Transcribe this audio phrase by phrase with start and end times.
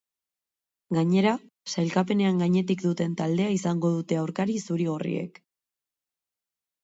[0.97, 1.33] Gainera,
[1.73, 5.37] sailkapenean gainetik duten taldea izango dute aurkari zuri-gorriek.